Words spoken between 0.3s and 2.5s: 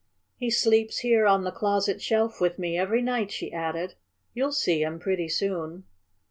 "He sleeps here on the closet shelf